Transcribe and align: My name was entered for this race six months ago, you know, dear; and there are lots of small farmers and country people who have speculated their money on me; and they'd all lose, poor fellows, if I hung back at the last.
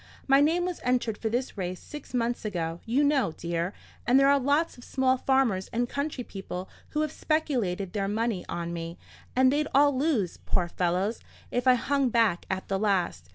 My 0.27 0.41
name 0.41 0.65
was 0.65 0.81
entered 0.83 1.15
for 1.19 1.29
this 1.29 1.59
race 1.59 1.79
six 1.79 2.11
months 2.11 2.43
ago, 2.43 2.79
you 2.87 3.03
know, 3.03 3.33
dear; 3.33 3.71
and 4.07 4.19
there 4.19 4.29
are 4.29 4.39
lots 4.39 4.75
of 4.75 4.83
small 4.83 5.15
farmers 5.15 5.67
and 5.71 5.87
country 5.87 6.23
people 6.23 6.67
who 6.89 7.01
have 7.01 7.11
speculated 7.11 7.93
their 7.93 8.07
money 8.07 8.43
on 8.49 8.73
me; 8.73 8.97
and 9.35 9.53
they'd 9.53 9.67
all 9.75 9.95
lose, 9.95 10.37
poor 10.37 10.67
fellows, 10.67 11.19
if 11.51 11.67
I 11.67 11.75
hung 11.75 12.09
back 12.09 12.47
at 12.49 12.67
the 12.67 12.79
last. 12.79 13.29